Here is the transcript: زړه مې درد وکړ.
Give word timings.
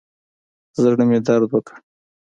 زړه 0.81 1.03
مې 1.09 1.19
درد 1.27 1.49
وکړ. 1.53 1.75